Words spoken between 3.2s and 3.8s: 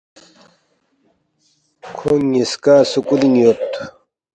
یود